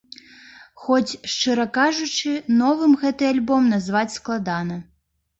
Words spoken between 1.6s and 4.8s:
кажучы, новым гэты альбом назваць складана.